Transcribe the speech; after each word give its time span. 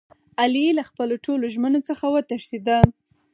علي 0.41 0.65
له 0.77 0.83
خپلو 0.89 1.15
ټولو 1.25 1.45
ژمنو 1.53 1.79
څخه 1.89 2.05
و 2.09 2.15
تښتېدا. 2.29 2.77